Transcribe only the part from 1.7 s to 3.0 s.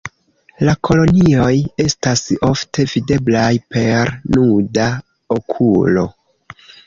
estas ofte